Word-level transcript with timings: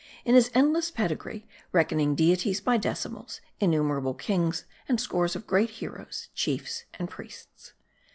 In 0.25 0.33
his 0.33 0.49
endless 0.55 0.89
pedigree, 0.89 1.45
reckoning 1.71 2.15
deities 2.15 2.59
by 2.59 2.77
decimals, 2.77 3.39
innumerable 3.59 4.15
kings, 4.15 4.65
and 4.89 4.99
scores 4.99 5.35
of 5.35 5.45
great 5.45 5.69
heroes, 5.69 6.29
chiefs, 6.33 6.85
and 6.95 7.07
priests. 7.07 7.73